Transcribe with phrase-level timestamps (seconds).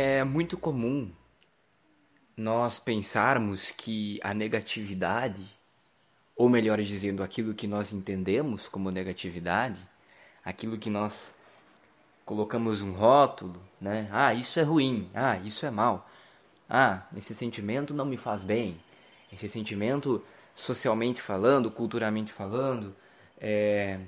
[0.00, 1.10] É muito comum
[2.36, 5.42] nós pensarmos que a negatividade,
[6.36, 9.80] ou melhor dizendo, aquilo que nós entendemos como negatividade,
[10.44, 11.34] aquilo que nós
[12.24, 14.08] colocamos um rótulo, né?
[14.12, 16.08] Ah, isso é ruim, ah, isso é mal.
[16.70, 18.80] Ah, esse sentimento não me faz bem.
[19.32, 20.24] Esse sentimento,
[20.54, 22.94] socialmente falando, culturalmente falando,
[23.40, 23.98] é,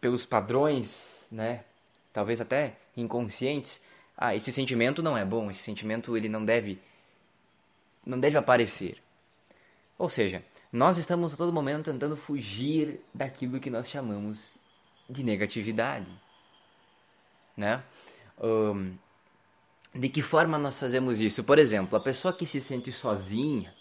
[0.00, 1.62] pelos padrões, né?
[2.10, 3.86] Talvez até inconscientes,
[4.20, 6.80] ah, esse sentimento não é bom, esse sentimento ele não deve
[8.04, 8.98] não deve aparecer.
[9.96, 14.54] Ou seja, nós estamos a todo momento tentando fugir daquilo que nós chamamos
[15.08, 16.10] de negatividade,
[17.56, 17.82] né?
[18.40, 18.96] Um,
[19.94, 21.44] de que forma nós fazemos isso?
[21.44, 23.72] Por exemplo, a pessoa que se sente sozinha,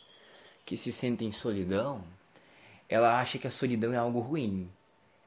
[0.65, 2.03] que se sente em solidão,
[2.87, 4.69] ela acha que a solidão é algo ruim.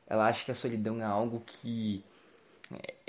[0.06, 2.04] Ela acha que a solidão é algo que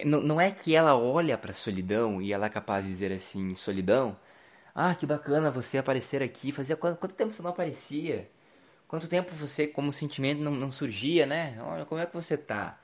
[0.06, 3.54] não, não é que ela olha para solidão e ela é capaz de dizer assim,
[3.56, 4.18] solidão,
[4.74, 8.30] ah, que bacana você aparecer aqui, fazia quanto, quanto tempo você não aparecia?
[8.88, 11.58] Quanto tempo você, como sentimento, não, não surgia, né?
[11.62, 12.78] Olha, como é que você tá?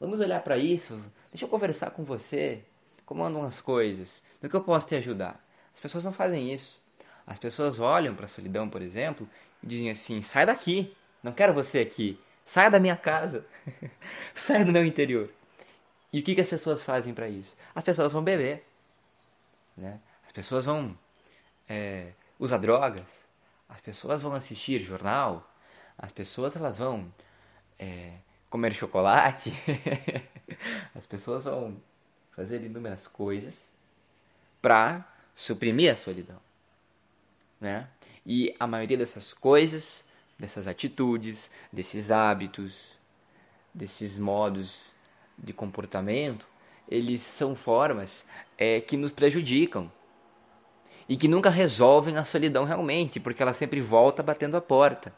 [0.00, 1.00] Vamos olhar para isso,
[1.32, 2.62] deixa eu conversar com você,
[3.06, 5.42] como andam as coisas, no que eu posso te ajudar?
[5.72, 6.78] As pessoas não fazem isso.
[7.26, 9.28] As pessoas olham para a solidão, por exemplo,
[9.62, 13.46] e dizem assim: sai daqui, não quero você aqui, saia da minha casa,
[14.34, 15.30] saia do meu interior.
[16.14, 17.56] E o que, que as pessoas fazem para isso?
[17.74, 18.64] As pessoas vão beber,
[19.76, 19.98] né?
[20.24, 20.96] as pessoas vão
[21.68, 23.26] é, usar drogas,
[23.68, 25.52] as pessoas vão assistir jornal,
[25.98, 27.12] as pessoas elas vão
[27.80, 28.12] é,
[28.48, 29.52] comer chocolate,
[30.94, 31.82] as pessoas vão
[32.30, 33.72] fazer inúmeras coisas
[34.62, 36.38] para suprimir a solidão,
[37.60, 37.88] né?
[38.24, 40.04] E a maioria dessas coisas,
[40.38, 43.00] dessas atitudes, desses hábitos,
[43.74, 44.93] desses modos
[45.38, 46.46] de comportamento,
[46.88, 48.26] eles são formas
[48.58, 49.90] é, que nos prejudicam
[51.08, 55.14] e que nunca resolvem a solidão realmente, porque ela sempre volta batendo a porta.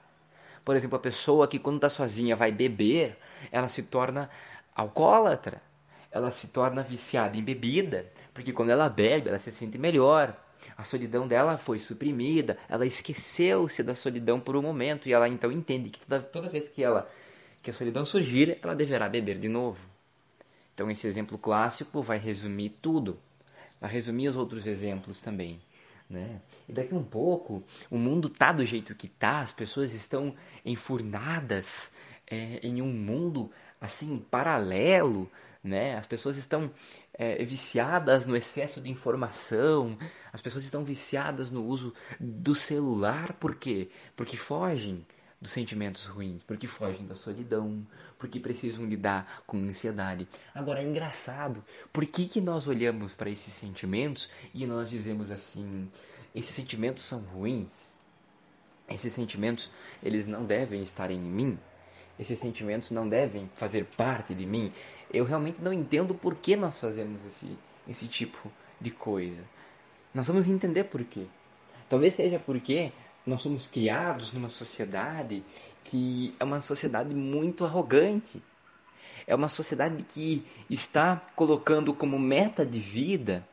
[0.64, 3.16] Por exemplo, a pessoa que quando está sozinha vai beber,
[3.52, 4.28] ela se torna
[4.74, 5.62] alcoólatra,
[6.10, 10.34] ela se torna viciada em bebida, porque quando ela bebe, ela se sente melhor.
[10.76, 15.52] A solidão dela foi suprimida, ela esqueceu-se da solidão por um momento e ela então
[15.52, 17.08] entende que toda, toda vez que ela
[17.62, 19.78] que a solidão surgir, ela deverá beber de novo.
[20.76, 23.18] Então, esse exemplo clássico vai resumir tudo,
[23.80, 25.58] vai resumir os outros exemplos também.
[26.08, 26.38] Né?
[26.68, 30.34] E daqui um pouco, o mundo tá do jeito que tá, as pessoas estão
[30.66, 31.94] enfurnadas
[32.30, 33.50] é, em um mundo
[33.80, 35.30] assim paralelo,
[35.64, 35.96] né?
[35.96, 36.70] As pessoas estão
[37.14, 39.96] é, viciadas no excesso de informação,
[40.30, 43.88] as pessoas estão viciadas no uso do celular, por quê?
[44.14, 45.06] Porque fogem
[45.40, 47.86] dos sentimentos ruins, porque fogem da solidão,
[48.18, 50.26] porque precisam lidar com ansiedade.
[50.54, 55.88] Agora é engraçado, por que, que nós olhamos para esses sentimentos e nós dizemos assim:
[56.34, 57.94] esses sentimentos são ruins?
[58.88, 59.70] Esses sentimentos,
[60.02, 61.58] eles não devem estar em mim?
[62.18, 64.72] Esses sentimentos não devem fazer parte de mim?
[65.12, 69.42] Eu realmente não entendo por que nós fazemos esse, esse tipo de coisa.
[70.14, 71.26] Nós vamos entender por quê.
[71.88, 72.92] Talvez seja porque
[73.26, 75.42] nós somos criados numa sociedade
[75.82, 78.40] que é uma sociedade muito arrogante.
[79.26, 83.44] É uma sociedade que está colocando como meta de vida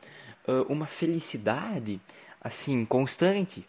[0.46, 2.00] uh, uma felicidade
[2.40, 3.66] assim constante.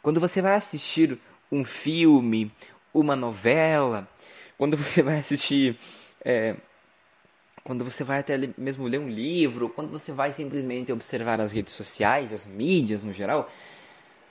[0.00, 1.18] Quando você vai assistir
[1.50, 2.52] um filme,
[2.94, 4.08] uma novela,
[4.56, 5.76] quando você vai assistir,
[6.24, 6.54] é,
[7.64, 11.72] quando você vai até mesmo ler um livro, quando você vai simplesmente observar as redes
[11.72, 13.50] sociais, as mídias no geral,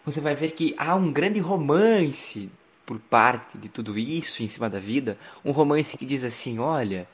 [0.06, 2.52] você vai ver que há um grande romance
[2.86, 7.08] por parte de tudo isso em cima da vida, um romance que diz assim: olha,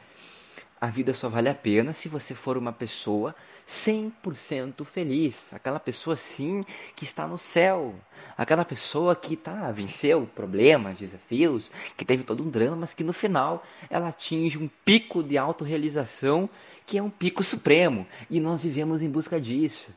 [0.79, 3.35] a vida só vale a pena se você for uma pessoa
[3.67, 6.63] 100% feliz, aquela pessoa sim
[6.95, 7.95] que está no céu,
[8.37, 13.13] aquela pessoa que tá, venceu problemas, desafios, que teve todo um drama, mas que no
[13.13, 16.49] final ela atinge um pico de autorrealização
[16.85, 19.87] que é um pico supremo, e nós vivemos em busca disso.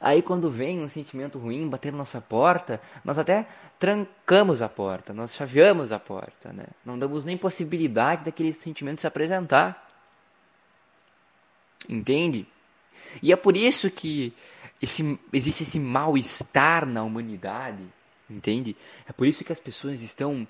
[0.00, 3.46] Aí quando vem um sentimento ruim bater na nossa porta, nós até
[3.78, 6.66] trancamos a porta, nós chaveamos a porta, né?
[6.84, 9.88] Não damos nem possibilidade daquele sentimento se apresentar.
[11.88, 12.46] Entende?
[13.22, 14.32] E é por isso que
[14.80, 17.84] esse, existe esse mal-estar na humanidade,
[18.28, 18.76] entende?
[19.08, 20.46] É por isso que as pessoas estão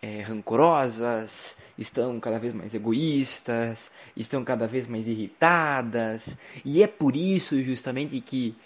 [0.00, 7.16] é, rancorosas, estão cada vez mais egoístas, estão cada vez mais irritadas, e é por
[7.16, 8.56] isso justamente que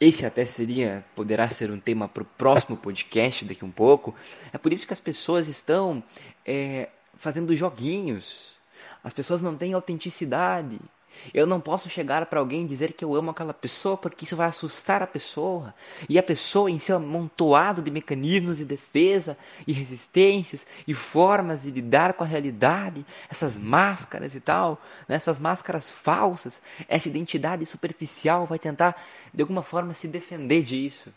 [0.00, 4.14] esse até seria, poderá ser um tema para o próximo podcast daqui um pouco.
[4.50, 6.02] É por isso que as pessoas estão
[6.46, 8.56] é, fazendo joguinhos.
[9.04, 10.80] As pessoas não têm autenticidade.
[11.34, 14.36] Eu não posso chegar para alguém e dizer que eu amo aquela pessoa porque isso
[14.36, 15.74] vai assustar a pessoa.
[16.08, 19.36] E a pessoa em seu amontoado de mecanismos de defesa
[19.66, 25.38] e resistências e formas de lidar com a realidade, essas máscaras e tal, né, essas
[25.38, 29.00] máscaras falsas, essa identidade superficial vai tentar
[29.32, 31.12] de alguma forma se defender disso.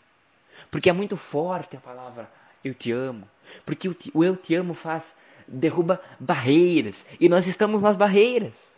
[0.70, 2.30] Porque é muito forte a palavra
[2.64, 3.28] eu te amo.
[3.64, 8.74] Porque o eu te amo faz derruba barreiras e nós estamos nas barreiras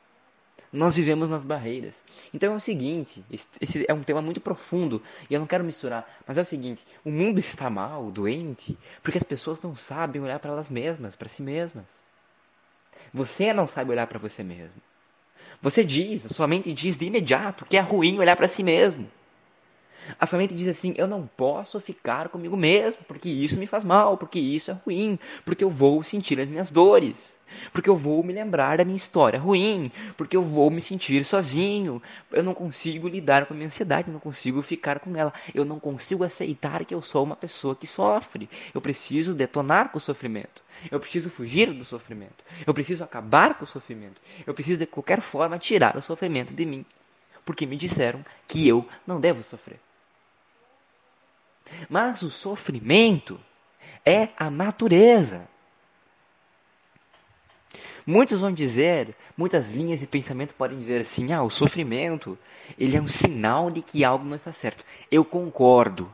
[0.72, 1.94] nós vivemos nas barreiras.
[2.32, 6.08] Então é o seguinte, esse é um tema muito profundo e eu não quero misturar,
[6.26, 10.38] mas é o seguinte, o mundo está mal, doente, porque as pessoas não sabem olhar
[10.38, 11.86] para elas mesmas, para si mesmas.
[13.12, 14.80] Você não sabe olhar para você mesmo.
[15.62, 19.10] Você diz, a sua mente diz de imediato que é ruim olhar para si mesmo.
[20.18, 23.84] A sua mente diz assim: eu não posso ficar comigo mesmo, porque isso me faz
[23.84, 27.36] mal, porque isso é ruim, porque eu vou sentir as minhas dores,
[27.72, 32.02] porque eu vou me lembrar da minha história ruim, porque eu vou me sentir sozinho,
[32.32, 35.64] eu não consigo lidar com a minha ansiedade, eu não consigo ficar com ela, eu
[35.64, 40.00] não consigo aceitar que eu sou uma pessoa que sofre, eu preciso detonar com o
[40.00, 44.86] sofrimento, eu preciso fugir do sofrimento, eu preciso acabar com o sofrimento, eu preciso de
[44.86, 46.84] qualquer forma tirar o sofrimento de mim,
[47.44, 49.85] porque me disseram que eu não devo sofrer.
[51.88, 53.40] Mas o sofrimento
[54.04, 55.48] é a natureza.
[58.06, 62.38] Muitos vão dizer, muitas linhas de pensamento podem dizer assim: ah, o sofrimento,
[62.78, 64.84] ele é um sinal de que algo não está certo.
[65.10, 66.12] Eu concordo.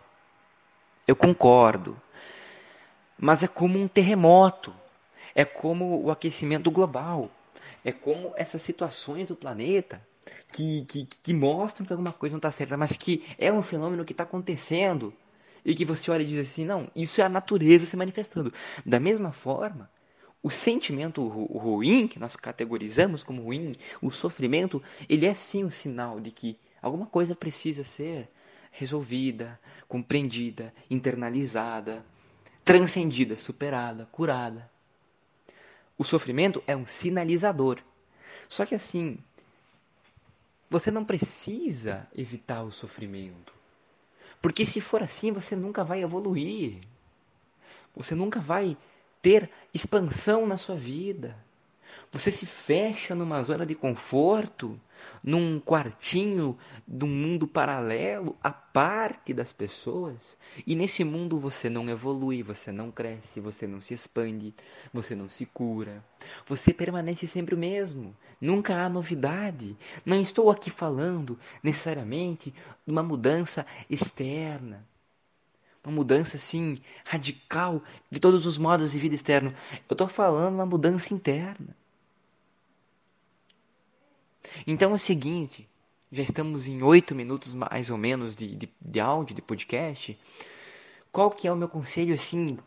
[1.06, 2.00] Eu concordo.
[3.18, 4.74] Mas é como um terremoto.
[5.34, 7.30] É como o aquecimento global.
[7.84, 10.00] É como essas situações do planeta
[10.50, 14.04] que, que, que mostram que alguma coisa não está certa, mas que é um fenômeno
[14.04, 15.12] que está acontecendo
[15.64, 18.52] e que você olha e diz assim: não, isso é a natureza se manifestando.
[18.84, 19.90] Da mesma forma,
[20.42, 26.18] o sentimento ruim, que nós categorizamos como ruim, o sofrimento, ele é sim um sinal
[26.18, 28.28] de que alguma coisa precisa ser
[28.72, 32.04] resolvida, compreendida, internalizada,
[32.64, 34.68] transcendida, superada, curada.
[35.96, 37.78] O sofrimento é um sinalizador.
[38.48, 39.18] Só que assim,
[40.68, 43.61] você não precisa evitar o sofrimento.
[44.42, 46.80] Porque se for assim, você nunca vai evoluir.
[47.94, 48.76] Você nunca vai
[49.22, 51.36] ter expansão na sua vida.
[52.10, 54.78] Você se fecha numa zona de conforto,
[55.22, 56.56] num quartinho
[56.86, 60.36] do mundo paralelo, à parte das pessoas,
[60.66, 64.54] e nesse mundo você não evolui, você não cresce, você não se expande,
[64.92, 66.04] você não se cura.
[66.46, 69.76] Você permanece sempre o mesmo, nunca há novidade.
[70.04, 72.54] Não estou aqui falando necessariamente
[72.86, 74.86] de uma mudança externa
[75.84, 79.52] uma mudança assim radical de todos os modos de vida externo.
[79.88, 81.76] Eu estou falando uma mudança interna.
[84.66, 85.68] Então é o seguinte,
[86.10, 90.18] já estamos em oito minutos mais ou menos de, de, de áudio, de podcast.
[91.10, 92.58] Qual que é o meu conselho assim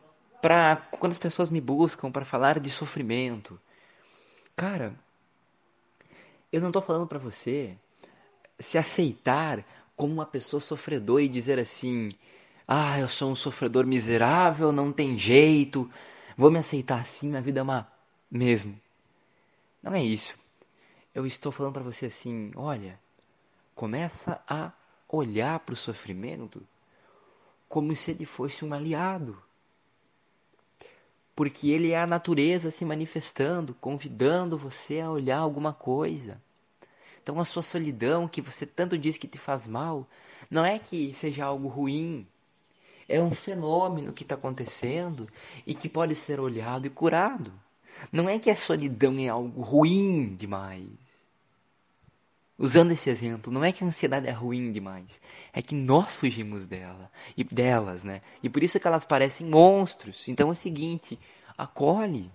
[0.42, 3.60] para quando as pessoas me buscam para falar de sofrimento?
[4.56, 4.96] Cara,
[6.52, 7.76] eu não estou falando para você
[8.58, 12.14] se aceitar como uma pessoa sofredora e dizer assim:
[12.68, 15.90] ah, eu sou um sofredor miserável, não tem jeito,
[16.38, 17.88] vou me aceitar assim, minha vida é uma
[18.32, 18.80] mesmo.
[19.84, 20.34] Não é isso.
[21.16, 23.00] Eu estou falando para você assim, olha,
[23.74, 24.74] começa a
[25.08, 26.62] olhar para o sofrimento
[27.70, 29.42] como se ele fosse um aliado.
[31.34, 36.42] Porque ele é a natureza se manifestando, convidando você a olhar alguma coisa.
[37.24, 40.06] Então a sua solidão, que você tanto diz que te faz mal,
[40.52, 42.28] não é que seja algo ruim,
[43.08, 45.30] é um fenômeno que está acontecendo
[45.66, 47.54] e que pode ser olhado e curado.
[48.12, 51.26] Não é que a solidão é algo ruim demais.
[52.58, 55.20] Usando esse exemplo, não é que a ansiedade é ruim demais,
[55.52, 58.22] é que nós fugimos dela e delas, né?
[58.42, 60.26] E por isso que elas parecem monstros.
[60.30, 61.20] Então é o seguinte,
[61.58, 62.32] acolhe,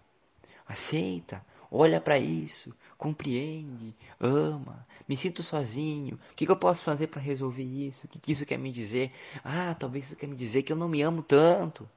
[0.69, 7.07] aceita, olha para isso, compreende, ama, me sinto sozinho, o que, que eu posso fazer
[7.07, 8.07] para resolver isso?
[8.07, 9.13] O que, que isso quer me dizer?
[9.43, 11.89] Ah, talvez isso quer me dizer que eu não me amo tanto,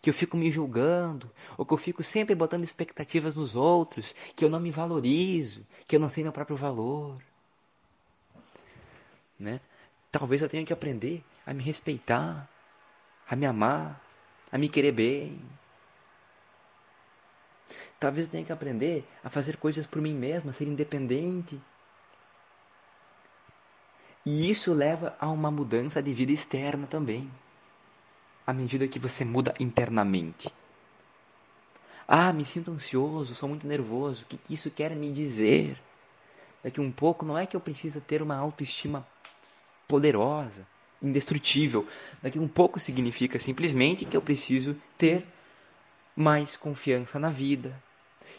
[0.00, 4.44] que eu fico me julgando, ou que eu fico sempre botando expectativas nos outros, que
[4.44, 7.16] eu não me valorizo, que eu não sei meu próprio valor.
[9.38, 9.60] Né?
[10.10, 12.48] Talvez eu tenha que aprender a me respeitar,
[13.28, 14.04] a me amar,
[14.52, 15.40] a me querer bem,
[17.98, 21.60] Talvez eu tenha que aprender a fazer coisas por mim mesmo, a ser independente.
[24.24, 27.30] E isso leva a uma mudança de vida externa também,
[28.50, 30.52] à medida que você muda internamente.
[32.06, 34.24] Ah, me sinto ansioso, sou muito nervoso.
[34.24, 35.78] O que, que isso quer me dizer?
[36.62, 39.06] daqui um pouco não é que eu preciso ter uma autoestima
[39.88, 40.66] poderosa,
[41.02, 41.86] indestrutível.
[42.22, 45.24] Daqui um pouco significa simplesmente que eu preciso ter
[46.14, 47.74] mais confiança na vida,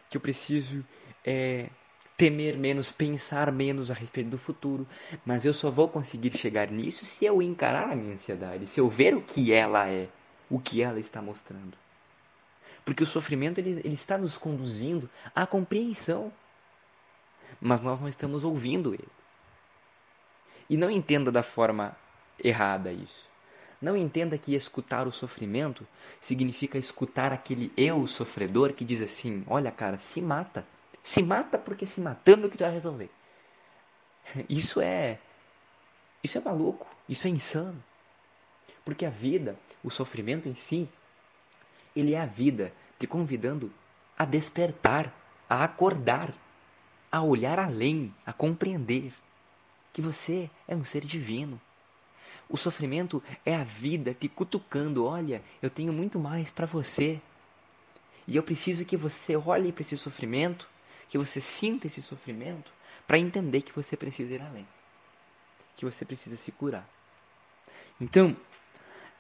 [0.10, 0.86] que eu preciso
[1.26, 1.70] é,
[2.22, 4.86] temer menos, pensar menos a respeito do futuro.
[5.26, 8.88] Mas eu só vou conseguir chegar nisso se eu encarar a minha ansiedade, se eu
[8.88, 10.08] ver o que ela é,
[10.48, 11.74] o que ela está mostrando.
[12.86, 16.32] Porque o sofrimento ele, ele está nos conduzindo à compreensão,
[17.60, 19.08] mas nós não estamos ouvindo ele.
[20.70, 21.98] E não entenda da forma
[22.44, 23.32] errada isso.
[23.82, 25.88] Não entenda que escutar o sofrimento
[26.20, 30.64] significa escutar aquele eu sofredor que diz assim: olha, cara, se mata.
[31.02, 33.10] Se mata porque se matando que tu vai resolver.
[34.50, 35.20] Isso é.
[36.24, 36.88] Isso é maluco.
[37.10, 37.84] Isso é insano.
[38.86, 40.90] Porque a vida, o sofrimento em si,
[41.96, 43.72] ele é a vida te convidando
[44.18, 45.14] a despertar,
[45.50, 46.34] a acordar,
[47.12, 49.14] a olhar além, a compreender
[49.92, 51.60] que você é um ser divino.
[52.48, 57.22] O sofrimento é a vida te cutucando, olha, eu tenho muito mais para você.
[58.28, 60.70] E eu preciso que você olhe para esse sofrimento
[61.12, 62.72] que você sinta esse sofrimento
[63.06, 64.66] para entender que você precisa ir além,
[65.76, 66.90] que você precisa se curar.
[68.00, 68.36] Então,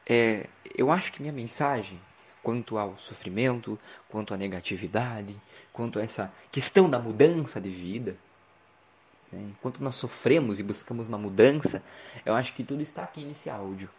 [0.08, 2.00] é, eu acho que minha mensagem
[2.42, 5.36] quanto ao sofrimento, quanto à negatividade,
[5.74, 8.16] quanto a essa questão da mudança de vida,
[9.30, 9.50] né?
[9.50, 11.84] enquanto nós sofremos e buscamos uma mudança,
[12.26, 13.90] eu acho que tudo está aqui nesse áudio.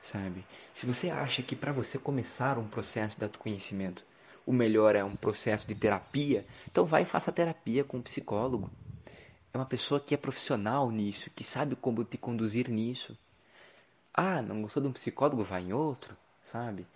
[0.00, 0.42] Sabe?
[0.72, 4.07] Se você acha que para você começar um processo de autoconhecimento,
[4.48, 8.70] o melhor é um processo de terapia, então vai e faça terapia com um psicólogo.
[9.52, 13.14] É uma pessoa que é profissional nisso, que sabe como te conduzir nisso.
[14.14, 15.44] Ah, não gostou de um psicólogo?
[15.44, 16.16] Vai em outro,
[16.50, 16.86] sabe?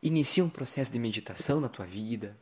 [0.00, 2.36] Inicia um processo de meditação na tua vida.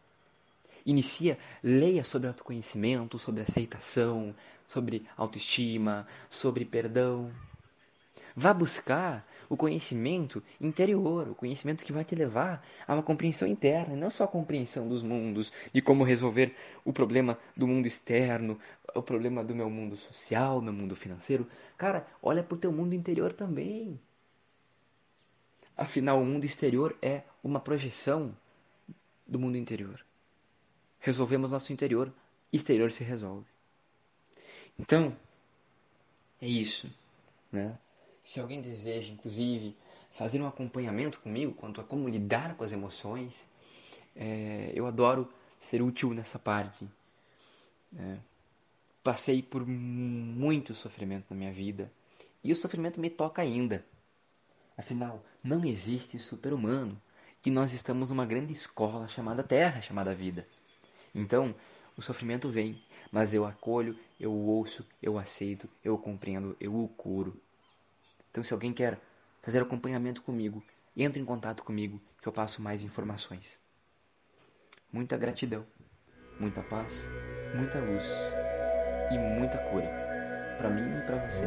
[0.85, 4.35] Inicia, leia sobre autoconhecimento, sobre aceitação,
[4.66, 7.33] sobre autoestima, sobre perdão.
[8.37, 13.95] Vá buscar o conhecimento interior, o conhecimento que vai te levar a uma compreensão interna,
[13.95, 18.59] e não só a compreensão dos mundos, de como resolver o problema do mundo externo,
[18.95, 21.47] o problema do meu mundo social, meu mundo financeiro.
[21.76, 23.99] Cara, olha para o teu mundo interior também.
[25.76, 28.35] Afinal, o mundo exterior é uma projeção
[29.26, 30.05] do mundo interior.
[30.99, 32.12] Resolvemos nosso interior,
[32.53, 33.47] exterior se resolve.
[34.79, 35.17] Então,
[36.41, 36.91] é isso,
[37.53, 37.79] né?
[38.26, 39.76] Se alguém deseja, inclusive,
[40.11, 43.47] fazer um acompanhamento comigo quanto a como lidar com as emoções,
[44.16, 46.88] é, eu adoro ser útil nessa parte.
[47.97, 48.16] É,
[49.00, 51.88] passei por muito sofrimento na minha vida
[52.42, 53.87] e o sofrimento me toca ainda.
[54.76, 57.00] Afinal, não existe super-humano
[57.45, 60.45] e nós estamos numa grande escola chamada Terra, chamada Vida.
[61.14, 61.54] Então,
[61.97, 67.40] o sofrimento vem, mas eu acolho, eu ouço, eu aceito, eu compreendo, eu o curo.
[68.37, 69.00] Então, se alguém quer
[69.40, 70.62] fazer acompanhamento comigo,
[70.95, 73.59] entre em contato comigo que eu passo mais informações.
[74.93, 75.64] Muita gratidão,
[76.38, 77.09] muita paz,
[77.55, 78.35] muita luz
[79.11, 79.88] e muita cura
[80.59, 81.47] para mim e para você.